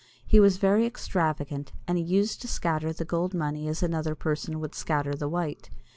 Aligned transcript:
He 0.25 0.39
was 0.39 0.57
very 0.57 0.87
extravagant, 0.87 1.73
and 1.87 1.95
he 1.95 2.03
used 2.03 2.41
to 2.41 2.47
scatter 2.47 2.91
the 2.91 3.05
gold 3.05 3.35
money 3.35 3.67
as 3.67 3.83
another 3.83 4.15
person 4.15 4.59
would 4.59 4.73
scatter 4.73 5.13
the 5.13 5.29
white. 5.29 5.69